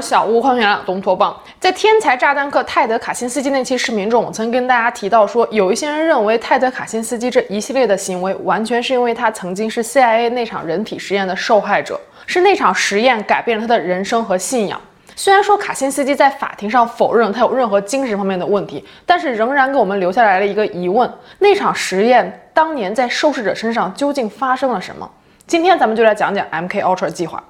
[0.00, 1.36] 小吴，欢迎来到东托棒。
[1.58, 14.80] 在天才炸弹客泰德·卡辛斯基那期视频中，我曾跟大家提到说，有一些人认为泰德·卡辛斯基这一系列的行为，完全是因为他曾经是 CIA 那场人体实验的受害者，是那场实验改变了他的人生和信仰。
[15.16, 25.10] 虽然说卡辛斯基在法庭上否认他有任何精神方面的问题，但是仍然给我们留下来了一个疑问：那场实验当年在受试者身上究竟发生了什么？
[25.46, 27.42] 今天咱们就来讲讲 MK Ultra 计划。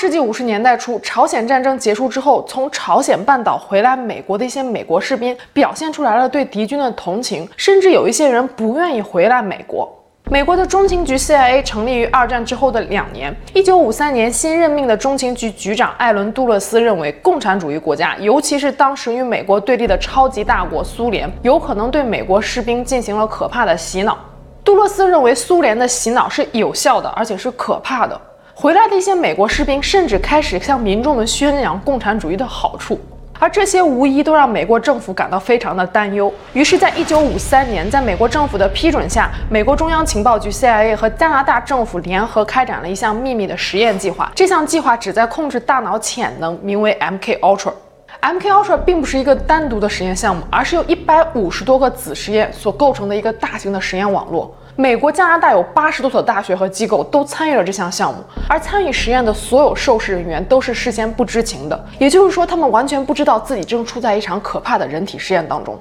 [0.00, 9.92] 世纪五十年代初，朝鲜战争结束之后，从朝鲜半岛回来美国的一些美国士兵表现出来了对敌军的同情，甚至有一些人不愿意回来美国。
[10.30, 24.16] 美国的中情局 CIA 成立于二战之后的两年，一九五三年新任命的中情局局长艾伦·杜勒斯认为，共产主义国家，尤其是当时与美国对立的超级大国苏联，有可能对美国士兵进行了可怕的洗脑。
[24.62, 28.20] 杜勒斯认为，苏联的洗脑是有效的，而且是可怕的。
[28.60, 32.98] 回来的一些美国士兵甚至开始向民众们宣扬共产主义的好处，
[33.38, 36.32] 而这些无疑都让美国政府感到非常的担忧。
[36.54, 44.32] 于是，在一九五三年，在美国政府的批准下，美国中央情报局 CIA 和加拿大政府联合开展了一项秘密的实验计划。
[44.34, 47.72] 这项计划旨在控制大脑潜能，名为 MK Ultra。
[48.20, 54.52] MK Ultra 并不是一个单独的实验项目，而是由一百五十多个子实验所构成的一个大型的实验网络。
[54.80, 65.76] 美国、加拿大有八十多所大学和机构都参与了这项项目，而参与实验的所有受试人员都是事先不知情的，也就是说，他们完全不知道自己正处在一场可怕的人体实验当中。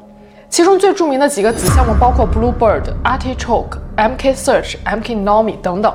[0.50, 5.94] 其中最著名的几个子项目包括 Bluebird、Artichoke、MK Search、MK Nomi 等等。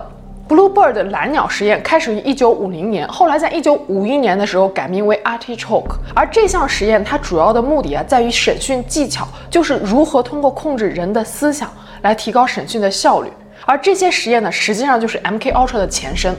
[0.49, 5.97] Bluebird 蓝鸟实验开始于一九五零年，后来在一九五一年的时候改名为 Artichoke。
[6.15, 11.71] 而这项实验它主要的目的啊，在于审讯技巧，就是如何通过控制人的思想。
[12.03, 13.31] 来提高审讯的效率，
[13.65, 16.35] 而这些实验呢，实际上就是 MK Ultra 的前身。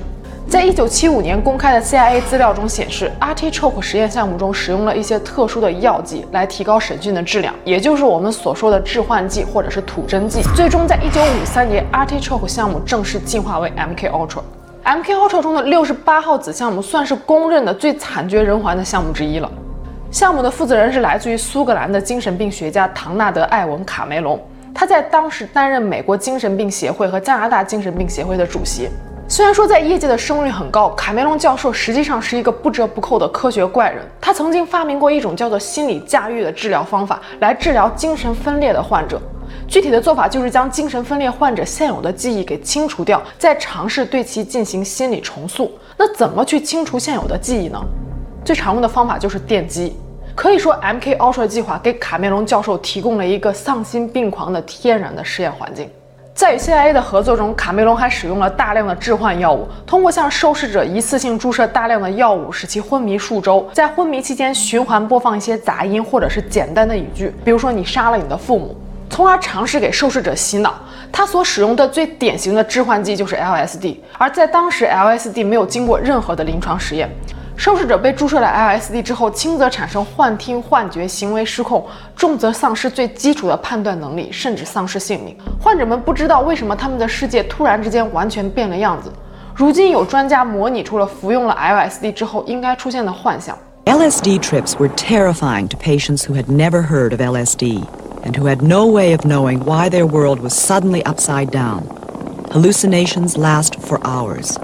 [0.47, 10.41] 在一九七五年公开的 CIA 资料中显示，Artichoke 实验项目中使用了一些特殊的药剂来提高审讯的质量，也就是我们所说的致幻剂或者是吐真剂。
[10.55, 14.41] 最终在一九五三年，Artichoke 项目正式进化为 MK Ultra。
[14.85, 19.49] MK Ultra 中的六十八号子项目算是公认的最惨绝人寰的项目之一了。
[20.11, 24.39] 项目的负责人是来自于苏格兰的精神病学家唐纳德·艾文·卡梅隆。
[24.75, 28.89] 他在当时担任美国精神病协会和加拿大精神病协会的主席。
[29.29, 34.03] 虽然说在业界的声誉很高，卡梅隆教授实际上是一个不折不扣的科学怪人。
[34.21, 39.19] 他曾经发明过一种叫做心理驾驭的治疗方法，来治疗精神分裂的患者。
[39.67, 45.71] 具体的做法就是将精神分裂患者现有的记忆给清除掉，再尝试对其进行心理重塑。
[45.97, 47.81] 那怎么去清除现有的记忆呢？
[48.45, 49.95] 最常用的方法就是电击。
[50.35, 55.89] 可以说，MK Ultra 计划给卡梅隆教授提供了一个丧心病狂的天然的实验环境。
[56.35, 68.75] 在与 CIA 的合作中，卡梅隆还使用了大量的致幻药物，通过向受试者一次性注射大量的药物，使其昏迷数周，在昏迷期间循环播放一些杂音或者是简单的语句，比如说“你杀了你的父母”，
[69.11, 70.73] 从而尝试给受试者洗脑。
[71.11, 77.07] 他所使用的最典型的致幻剂就是 LSD，而在当时，LSD 没有经过任何的临床实验。
[77.56, 85.36] 受试者被注射了 LSD 之后，轻则产生幻听、幻觉、行为失控，重则丧失最基础的判断能力，甚至丧失性命。
[85.60, 89.12] 患者们不知道为什么他们的世界突然之间完全变了样子。
[89.54, 93.58] 如今有专家模拟出了服用了 LSD 之后应该出现的幻象。
[93.86, 97.82] LSD trips were terrifying to patients who had never heard of LSD
[98.22, 101.82] and who had no way of knowing why their world was suddenly upside down.
[102.52, 104.56] Hallucinations last for hours.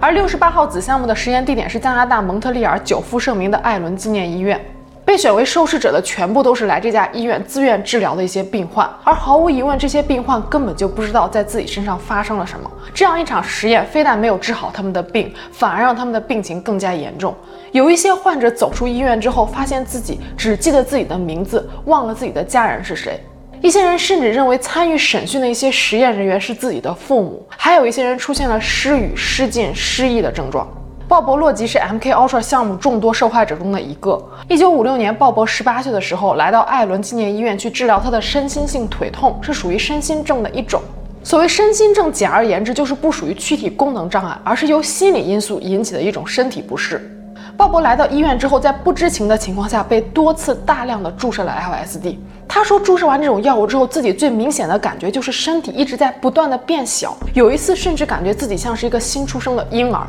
[0.00, 4.60] 而六十八号子项目的实验地点是加拿大蒙特利尔久负盛名的艾伦纪念医院。
[5.04, 12.68] 被选为受试者的全部都是来这家医院自愿治疗的一些病患，而毫无疑问，这些病患根本就不知道在自己身上发生了什么。
[12.92, 17.32] 这样一场实验非但没有治好他们的病，反而让他们的病情更加严重。
[17.70, 23.20] 有一些患者走出医院之后，发现自己只记得自己的名字，忘了自己的家人是谁。
[23.66, 30.64] 一些人甚至认为参与审讯的一些实验人员是自己的父母，还有一些人出现了失语、失禁、失忆的症状。
[31.08, 34.24] 鲍勃·洛吉是 MK Ultra 项目众多受害者中的一个。
[34.48, 40.80] 一九五六年，鲍勃十八岁的时候来到艾伦纪念医院去治疗他的身心性腿痛，是属于身心症的一种。
[41.24, 47.15] 所谓身心症，简而言之就是不属于躯体功能障碍，而是由心理因素引起的一种身体不适。
[47.56, 52.18] 鲍勃来到医院之后，在不知情的情况下被多次大量的注射了 LSD。
[52.46, 60.06] 他说，注射完这种药物之后，自己最明显的感觉就是身体一直在不断的变小，有一次甚至感觉自己像是一个新出生的婴儿。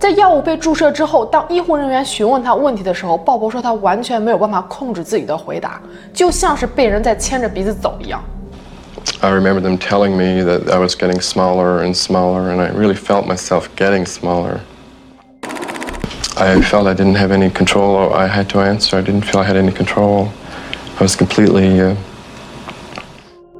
[0.00, 5.80] 在药物被注射之后，当医护人员询问他问题的时候，鲍勃说他完全没有办法控制自己的回答，
[6.12, 8.20] 就像是被人在牵着鼻子走一样。
[9.20, 13.24] I remember them telling me that I was getting smaller and smaller, and I really felt
[13.26, 14.58] myself getting smaller.
[16.40, 17.96] I felt I didn't have any control.
[17.96, 18.96] Or I had to answer.
[18.96, 20.28] I didn't feel I had any control.
[20.98, 21.80] I was completely.
[21.80, 21.96] Uh,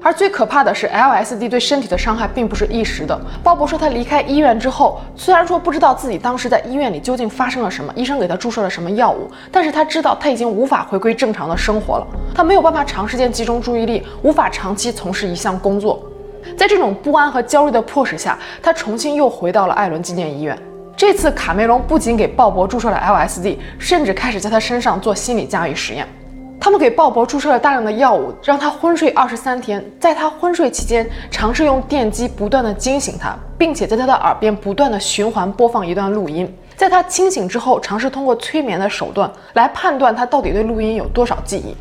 [0.00, 3.20] 而最可怕的是，LSD 对身体的伤害并不是一时的。
[3.42, 12.06] 鲍勃说，他离开医院之后，虽然说不知道自己当时在医院里究竟发生了什么，医生给他注射了什么药物，但是他知道他已经无法回归正常的生活了。
[12.34, 16.00] 他没有办法长时间集中注意力，无法长期从事一项工作。
[16.56, 20.56] 在这种不安和焦虑的迫使下，他重新又回到了艾伦纪念医院。
[20.98, 26.04] 这次卡梅隆不仅给鲍勃注射了 LSD，甚至开始在他身上做心理驾驭实验。
[26.58, 29.80] 他们给鲍勃注射了大量的药物，让他昏睡二十三天。
[30.00, 36.52] 在他昏睡期间，尝试用电击不断地惊醒他，并且在他的耳边不断地循环播放一段录音。
[36.74, 41.76] 在他清醒之后，尝试通过催眠的手段来判断他到底对录音有多少记忆。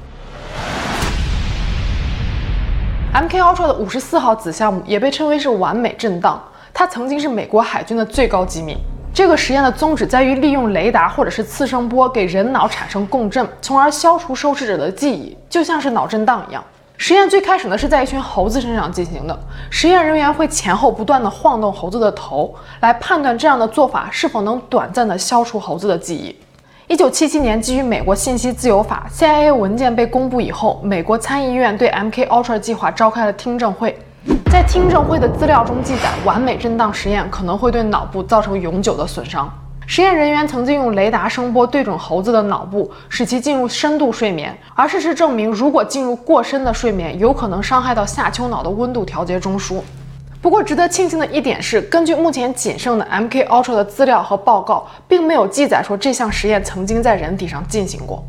[3.16, 6.40] MK Ultra 的五十四号子项目也被称为是完美震荡，
[6.72, 8.78] 它曾经是美国海军的最高机密。
[9.18, 16.64] 这个实验的宗旨在于利用雷达或者是次声波给人脑产生共振，从而消除受试者的记忆，就像是脑震荡一样。
[16.98, 19.36] 实验最开始呢是在一群猴子身上进行的，
[19.72, 26.36] 实验人员会前后不断地晃动猴子的头，来判断这样的做法是否能短暂的消除猴子的记忆。
[26.86, 33.98] 一九七七年，基于美国信息自由法，CIA 文件被公布以后，美国参议院对 MK Ultra 计划召开了听证会。
[34.52, 39.52] 在听证会的资料中记载，完美震荡实验可能会对脑部造成永久的损伤。
[39.86, 44.58] 实验人员曾经用雷达声波对准猴子的脑部，使其进入深度睡眠。
[44.76, 49.80] 而事实证明，如果进入过深的睡眠，有可能伤害到下丘脑的温度调节中枢。
[50.42, 58.24] 不过，值得庆幸的一点是，根据目前仅剩的 MK Ultra 的资料和报告，并没有记载说这项实验曾经在人体上进行过。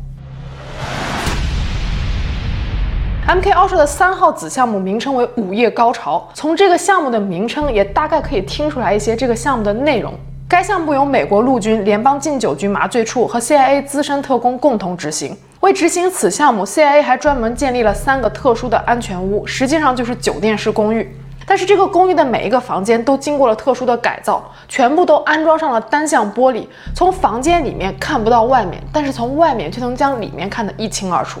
[3.29, 10.11] MK Ultra 的三号子项目名称为“午夜高潮”，从这个项目的名称也大概可以听出来一些这个项目的内容。
[10.47, 15.37] 该项目由美国陆军联邦禁酒局麻醉处和 CIA 资深特工共同执行。
[15.59, 21.15] 为执行此项目，CIA 还专门建立了三个特殊的安全屋，实际上就是酒店式公寓。
[21.45, 26.65] 但是这个公寓的每一个房间都经过了特殊的改造，全部都安装上了单向玻璃，
[26.95, 31.39] 从房间里面看不到外面，但是从外面却能将里面看得一清二楚。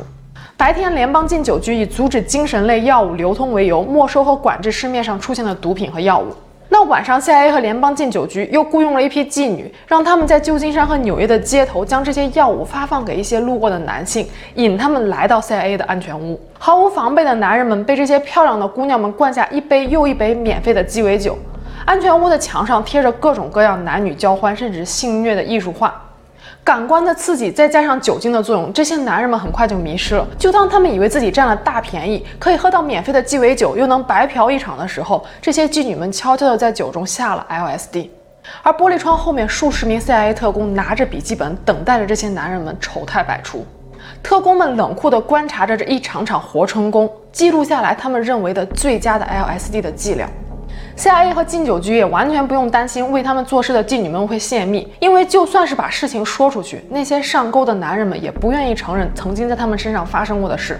[0.59, 6.25] 白天，联邦禁酒局以阻止精神类药物流通为由，没收和管制市面上出现的毒品和药物。
[6.67, 16.37] 那晚上，CIA 和联邦禁酒局又雇佣了一批妓女，让他们在旧金山和纽约的街头将这些药物发放给一些路过的男性，引他们来到 CIA 的安全屋。
[16.57, 21.37] 毫无防备的男人们被这些漂亮的姑娘们灌下一杯又一杯免费的鸡尾酒。
[21.85, 25.95] 安全屋的墙上贴着各种各样男女交欢甚至性虐的艺术画。
[26.63, 30.27] 感官的刺激再加上酒精的作用，这些男人们很快就迷失了。
[30.37, 38.09] 就当他们以为自己占了大便宜，可以喝到免费的鸡尾酒，又能白嫖一场的时候，这些妓女们悄悄地在酒中下了 LSD。
[38.61, 43.65] 而玻璃窗后面，数十名 CIA 特工拿着笔记本，等待着这些男人们丑态百出。
[44.21, 50.29] 特工们冷酷地观察着这一场场活春宫，记录下来他们认为的最佳的 LSD 的剂量。
[50.99, 60.77] CIA 和禁酒局也完全不用担心为他们做事的妓女们会泄密，因为就算是把事情说出去，那些上钩的男人们也不愿意承认曾经在他们身上发生过的事。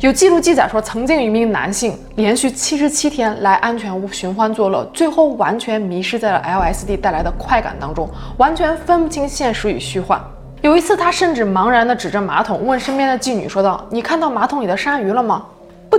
[0.00, 10.20] 有记录记载说，曾经有一名男性连续七十七天来安全屋寻欢作乐，最后完全迷失在了 LSD 带来的快感当中，完全分不清现实与虚幻。
[10.60, 15.44] 有一次，他甚至茫然地指着马桶问身边的妓女说道：“你看到马桶里的鲨鱼了吗？”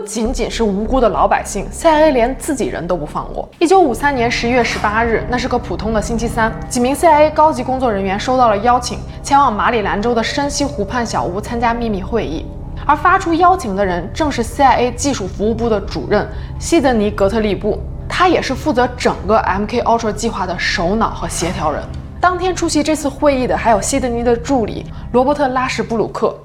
[0.03, 3.47] 不仅仅是无辜的老百姓，CIA 连自己人都不放过。
[3.57, 12.45] 一九五三年十一月十八日，那是个普通的星期三，几名 CIA 高级工作人员收到了邀请，前往马里兰州的深西湖畔小屋参加秘密会议。
[12.85, 16.27] 而发出邀请的人正是 CIA 技术服务部的主任
[16.59, 17.79] 西德尼·格特利布，
[18.09, 21.81] 他也是负责整个 MK Ultra 计划的首脑和协调人。
[22.19, 26.37] 当天出席这次会议的还有西德尼的助理罗伯特·拉什布鲁克。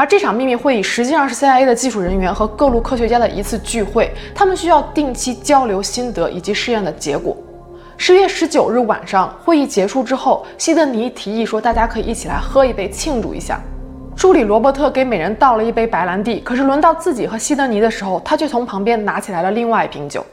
[0.00, 7.36] 而这场秘密会议实际上是 CIA 的技术人员和各路科学家的一次聚会，他们需要定期交流心得以及试验的结果。
[7.98, 13.60] 十月十九日晚上，会议结束之后，西德尼提议说，大家可以一起来喝一杯庆祝一下。
[14.16, 20.24] 助理罗伯特给每人倒了一杯白兰地，可是轮到自己和西德尼的时候，他却从旁边拿起来了另外一瓶酒。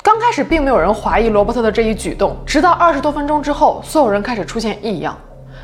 [0.00, 5.18] 刚开始并没有人怀疑罗伯特的这一举动，直到二十多分钟之后，所有人开始出现异样。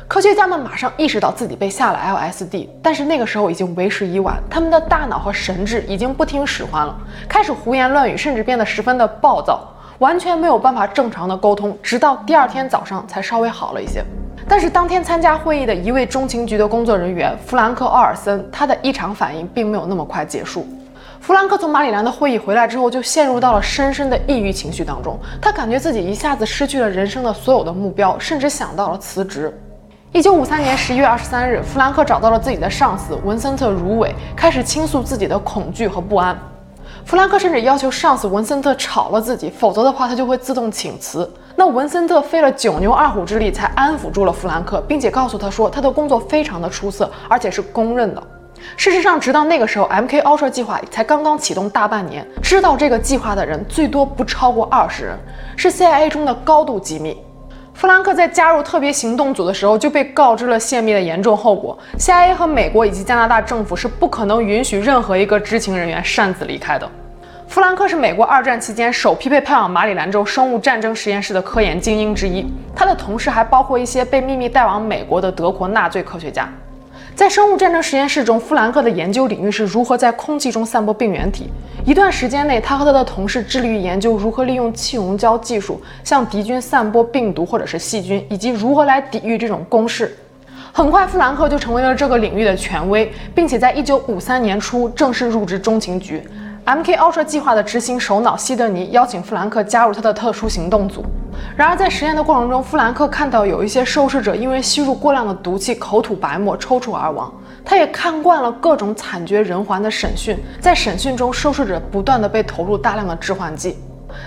[0.07, 6.95] 科学家们马上意识到自己被下了 LSD，但是那个时候已经为时已晚，他们的大脑和神智已经不听使唤了，
[7.27, 14.03] 开始胡言乱语，甚至变得十分的暴躁，完全没有办法正常的沟通，直到第二天早上才稍微好了一些。
[14.47, 20.67] 但是当天参加会议的一位中情局的工作人员弗兰克·奥尔森，他的异常反应并没有那么快结束。
[21.19, 25.19] 弗兰克从马里兰的会议回来之后，就陷入到了深深的抑郁情绪当中。
[25.41, 29.51] 他感觉自己一下子失去了人生的所有的目标，甚至想到了辞职。
[30.11, 36.37] 一九五三年十一月二十三日，弗兰克找到了自己的上司文森特·茹韦，开始倾诉自己的恐惧和不安。
[37.03, 41.29] 弗兰克甚至要求上司文森特炒了自己，否则的话他就会自动请辞。
[41.57, 48.23] 那文森特费了九牛二虎之力才安抚住了弗兰克，并且告诉他说他的工作非常的出色，而且是公认的。
[48.77, 55.19] 事实上，直到那个时候，MK Ultra 计划才刚刚启动大半年，知道这个计划的人最多不超过二十人，
[55.57, 57.17] 是 CIA 中的高度机密。
[57.75, 66.89] 弗兰克在加入特别行动组的时候就被告知了泄密的严重后果，CIA 和美国以及加拿大政府是不可能允许任何一个知情人员擅自离开的。
[67.49, 76.47] 弗兰克是美国二战期间首批被派往马里兰州生物战争实验室的科研精英之一，他的同事还包括一些被秘密带往美国的德国纳粹科学家。
[77.15, 81.49] 在生物战争实验室中，弗兰克的研究领域是如何在空气中散播病原体。
[81.85, 90.13] 一段时间内，他和他的同事致力于研究如何利用气溶胶技术向敌军散播病毒或者是细菌，以及如何来抵御这种攻势。
[90.73, 96.21] 很快，弗兰克就成为了这个领域的权威，并且在1953年初正式入职中情局。
[96.65, 101.05] MK Ultra 计划的执行首脑西德尼邀请弗兰克加入他的特殊行动组。
[101.55, 107.33] 然而，在实验的过程中，弗兰克看到有一些受试者因为吸入过量的毒气，口吐白沫，抽搐而亡。
[107.63, 113.77] 他也看惯了各种惨绝人寰的审讯，在审讯中，受试者不断地被投入大量的致幻剂。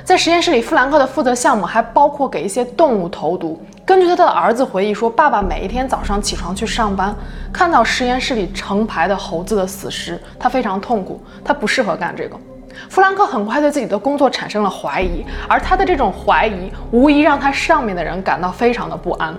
[0.05, 3.61] 在实验室里，弗兰克的负责项目还包括给一些动物投毒。
[3.87, 7.15] 根据他的儿子回忆说，爸爸每一天早上起床去上班，
[7.53, 12.37] 看到实验室里成排的猴子的死尸，他非常痛苦，他不适合干这个。
[12.89, 19.35] 弗兰克很快对自己的工作产生了怀疑，而他的这种怀疑无疑让他上面的人感到非常的不安。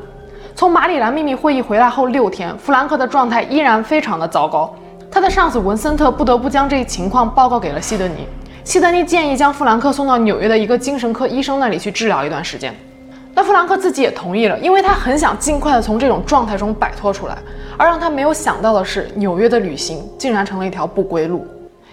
[0.56, 4.74] 从马里兰秘密会议回来后六天，弗兰克的状态依然非常的糟糕。
[5.10, 8.28] 他的上司文森特不得不将这一情况报告给了西德尼。
[8.64, 12.76] 西德尼建议将弗兰克送到纽约的一个精神科医生那里去治疗一段时间。
[13.34, 17.38] 那弗兰克自己也同意了，因为他很想尽快的从这种状态中摆脱出来。
[17.78, 21.48] 而让他没有想到的是，纽约的旅行竟然成了一条不归路。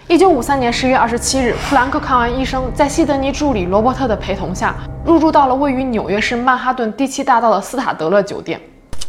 [0.09, 4.73] 一九五三年十月二十七日，弗兰克看完医生，在西德尼助理罗伯特的陪同下，
[5.05, 8.57] 入住到了位于纽约市曼哈顿第七大道的斯塔德勒酒店。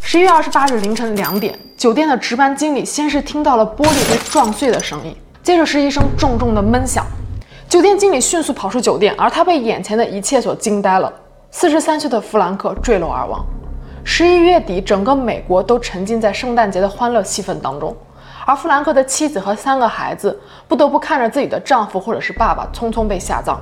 [0.02, 7.06] 十一月二十八日凌晨两点，酒店的值班经理先是听到了玻璃被撞碎的声音，接着是一声重重的闷响。
[7.68, 11.12] 酒店经理迅速跑出酒店，而他被眼前的一切所惊呆了。
[11.52, 13.46] 四十三岁的弗兰克坠楼而亡。
[14.02, 17.96] 十一月底，整个美国都沉浸在圣诞节的欢乐气氛当中，
[18.48, 20.34] 而弗兰克的妻子和三个孩子
[20.66, 23.60] 不得不看着自己的丈夫或者是爸爸匆匆被下葬。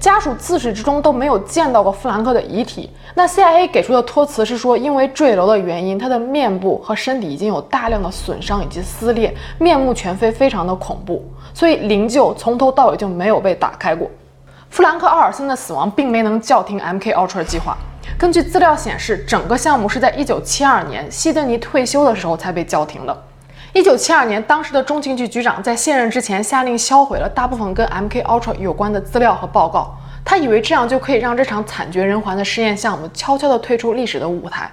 [0.00, 2.90] 家属自始至终都没有见到过弗兰克的遗体。
[3.14, 11.24] 那 CIA 给出的托词是说，因为坠楼的原因，他的面部和身体已经有大量的损伤以及撕裂，面目全非，非常的恐怖，
[11.54, 14.10] 所以灵柩从头到尾就没有被打开过。
[14.68, 17.76] 弗兰克·奥尔森的死亡并没能叫停 MK Ultra 计划。
[18.18, 23.16] 根据资料显示，整个项目是在1972年西德尼退休的时候才被叫停的。
[23.74, 29.92] 1972年，当时的中情局局长在卸任之前下令销毁了大部分跟 MK Ultra 有关的资料和报告。
[30.24, 34.70] 他以为这样就可以让这场惨绝人寰的试验项目悄悄地退出历史的舞台。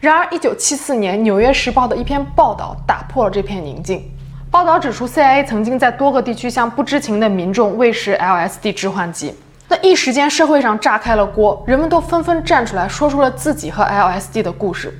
[0.00, 4.10] 然而，1974年，《纽约时报》的一篇报道打破了这片宁静。
[4.50, 9.32] 报道指出，CIA 曾经在多个地区向不知情的民众喂食 LSD 致幻剂。
[9.68, 14.92] 那一时间，社会上炸开了锅，人们都纷纷站出来说出了自己和 LSD 的故事。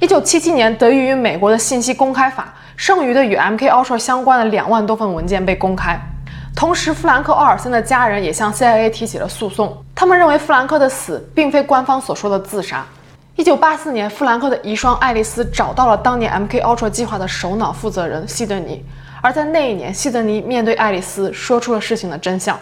[0.00, 5.98] 一九七七年，得益于美国的信息公开法，剩余的与 MK Ultra 相关的两万多份文件被公开。
[6.56, 12.86] 同时，弗兰克·奥尔森的家人也向 CIA 提起了诉讼，他们认为弗兰克的死并非官方所说的自杀。
[13.36, 18.84] 一九八四年，弗兰克的遗孀爱丽丝找到了当年 MK Ultra 计划的首脑负责人西德尼，
[19.20, 22.56] 而在那一年，西德尼面对爱丽丝说出了事情的真相。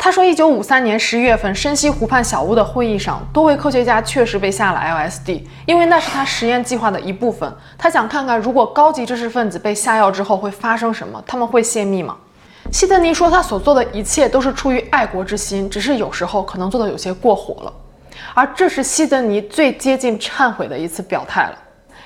[0.00, 7.52] 他说，一九五三年十一月份，深西湖畔小屋的会议上，多位科学家确实被下了 LSD，因为那是他实验计划的一部分。
[7.76, 12.16] 他想看看，如果高级知识分子被下药之后会发生什么，他们会泄密吗？
[12.70, 17.72] 西德尼说，他所做的一切都是出于爱国之心，只是有时候可能做得有些过火了。
[18.34, 21.58] 而这是西德尼最接近忏悔的一次表态了。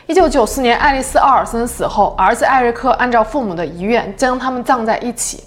[0.06, 5.44] 一九九四年，爱丽丝·奥尔森死后，儿子艾瑞克按照父母的遗愿将他们葬在一起。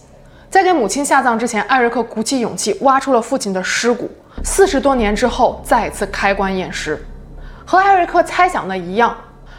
[0.50, 4.10] 在给母亲下葬之前，艾瑞克鼓起勇气挖出了父亲的尸骨。
[4.44, 7.04] 四十多年之后，再次开棺验尸，
[7.66, 9.16] 和艾瑞克猜想的一样，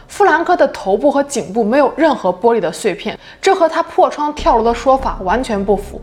[0.07, 6.00] 弗兰克的头部和颈部没有任何玻璃的碎片，这和他破窗跳楼的说法完全不符。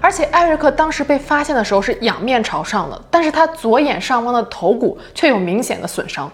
[0.00, 6.30] 而且艾瑞克当时被发现的时候是仰面朝上的，但是他左眼上方的头骨却有明显的损伤。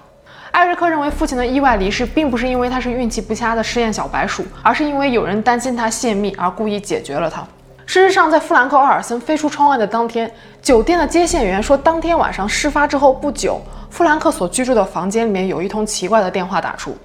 [0.51, 7.47] 艾瑞克认为父亲的意外离世并不是因为他是运气不佳的试验小白鼠，而是因为有人担心他泄密而故意解决了他。
[7.85, 10.31] 事实上，在富兰克·奥尔森飞出窗外的当天，
[10.62, 13.61] 酒店的接线员说，当天晚上事发之后不久，
[13.91, 16.97] 富兰克所居住的房间里面有一通奇怪的电话打出。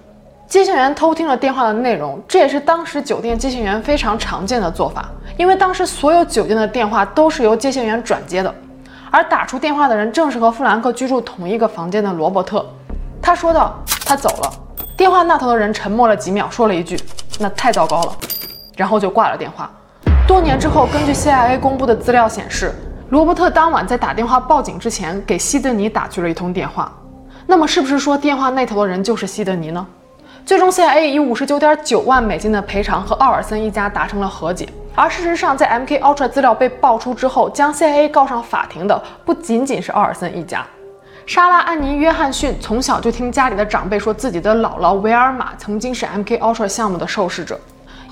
[0.47, 8.53] 接线员偷听了电话的内容，这也是当时酒店接线员非常常见的做法，因为当时所有酒店的电话都是由接线员转接的，
[9.11, 12.65] 而打出电话的人正是和富兰克居住同一个房间的罗伯特。
[13.21, 14.53] 他说道：“他走了。”
[14.95, 16.97] 电话那头的人沉默了几秒，说了一句
[17.39, 18.15] ：“那太糟糕了。”
[18.77, 19.69] 然后就挂了电话。
[20.27, 22.75] 多年之后，根据 CIA 公布的资料显示，
[23.11, 26.91] 罗伯特当晚在打电话报警之前，给西德尼打去了一通电话。
[27.45, 29.87] 那么，是不是说电话那头的人就是西德尼呢？
[30.45, 34.67] 最终，CIA 以五十九点九万美金的赔偿和奥尔森一家达成了和解。
[34.95, 40.65] 而事实上，在 MK Ultra 资料被爆出之后，将 CIA 告上法庭的不仅仅是奥尔森一家。
[41.25, 47.57] 莎拉·安妮·约翰逊从小就听家里的长辈说，自己的姥姥维尔玛曾经是 MK Ultra 项目的受试者。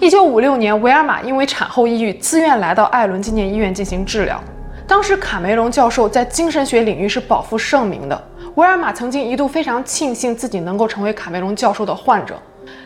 [0.02, 4.44] 一九五六年，维尔玛因为产后抑郁，自愿来到艾伦纪念医院进行治疗。
[4.86, 8.28] 当时，卡梅隆教授在精神学领域是饱负盛名的。
[8.56, 12.38] 维尔玛曾经一度非常庆幸自己能够成为卡梅隆教授的患者。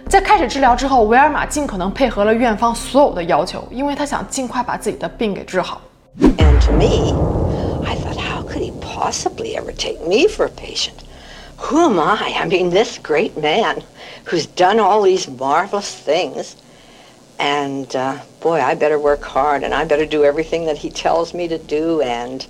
[0.07, 5.81] 在开始治疗之后，维尔玛尽可能配合了院方所有的要求，因为他想尽快把自己的病给治好。
[6.21, 7.15] And to me,
[7.85, 10.99] I thought, how could he possibly ever take me for a patient?
[11.57, 12.33] Who am I?
[12.39, 13.77] I mean, this great man
[14.25, 16.53] who's done all these marvelous things.
[17.39, 21.34] And uh, boy, I better work hard and I better do everything that he tells
[21.34, 22.01] me to do.
[22.01, 22.46] And,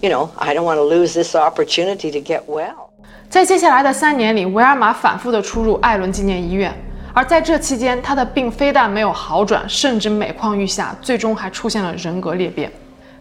[0.00, 2.90] you know, I don't want to lose this opportunity to get well.
[3.30, 6.74] 在接下来的三年里，维尔玛反复地出入艾伦纪念医院，
[7.14, 12.70] 而在这期间，他的病非但没有好转，甚至每况愈下，最终还出现了人格裂变。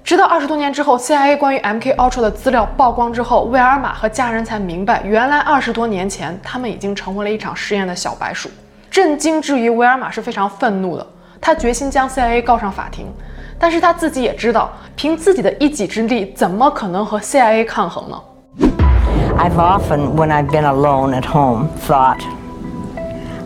[0.03, 8.49] 直到二十多年之后，CIA 关于 MK Ultra 的资料曝光之后，维尔玛和家人才明白，原来二十多年前，他们已经成为了一场实验的小白鼠。
[8.95, 11.05] 震惊之余，维尔玛是非常愤怒的。
[11.41, 13.07] 他决心将 CIA 告上法庭，
[13.59, 18.17] 但是他自己也知道，凭自己的一己之力，怎么可能和 CIA 抗衡呢
[19.37, 22.21] ？I've often, when I've been alone at home, thought,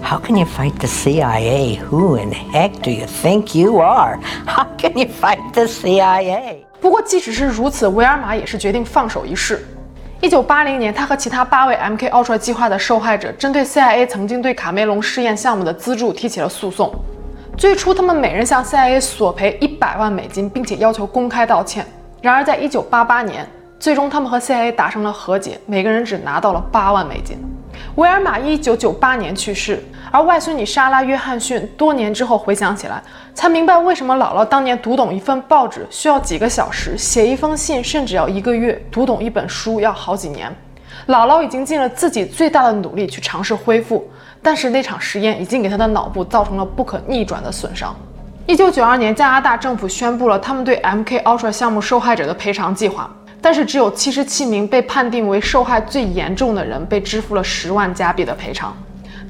[0.03, 1.79] how can you fight the CIA?
[1.89, 4.19] Who in heck do you think you are?
[4.45, 6.57] How can you fight the CIA?
[6.79, 9.65] 不过，即使是如此，维尔玛也是决定放手一试。
[10.21, 16.93] 一九八零年，他和其他八位 MK Ultra 计划的受害者，针对 CIA 曾经对卡梅隆试验项目的资助提起了诉讼。
[17.57, 21.85] 最初，他们每人向 CIA 索赔一百万美金，并且要求公开道歉。
[22.21, 23.47] 然而，在一九八八年，
[23.79, 27.37] 最终他们和 CIA 达成了和解，每个人只拿到了八万美金。
[27.95, 33.01] 维尔玛一九九八年去世，而外孙女莎拉·约翰逊多年之后回想起来，
[33.33, 40.53] 才明白为什么姥姥当年读懂一份报纸需要几个小时，写一封信甚至要一个月，读懂一本书要好几年。
[41.07, 44.07] 姥姥已经尽了自己最大的努力去尝试恢复，
[44.43, 47.95] 但是那场实验已经给她的脑部造成了不可逆转的损伤。
[48.45, 53.09] 一九九二年，加拿大政府宣布了他们对 MK Ultra 项目受害者的赔偿计划。
[53.41, 58.75] 但是只有七十七名被判定为受害最严重的人被支付了十万加币的赔偿，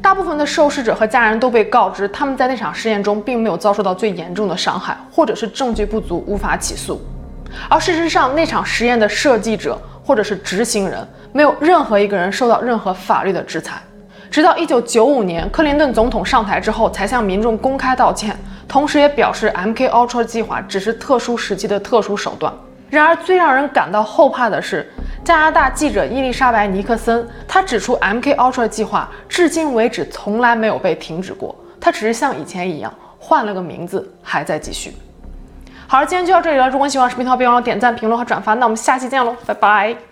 [0.01, 6.99] 大部分的受试者和家人都被告知他们在那场实验中并没有遭受到最严重的伤害，或者是证据不足无法起诉。
[7.69, 13.81] 而事实上，那场实验的设计者或者是执行人没有任何一个人受到任何法律的制裁。
[14.31, 22.53] 直到一九九五年，克林顿总统上台之后，才向民众公开道歉，同时也表示 MK Ultra 计划只是特殊时期的特殊手段。
[22.89, 24.91] 然而，最让人感到后怕的是，
[25.23, 34.95] 加拿大记者伊丽莎白·尼克森，他指出，MK Ultra 计划至今为止从来没有被停止过，它只是像以前一样换了个名字，还在继续。
[35.87, 36.69] 好了，今天就到这里了。
[36.69, 38.53] 如果喜欢视频的话，别忘了点赞、评论和转发。
[38.55, 40.08] 那我们下期见喽，拜拜。